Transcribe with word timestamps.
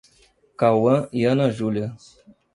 Cauã 0.57 1.07
e 1.13 1.25
Ana 1.25 1.51
Julia 1.51 1.95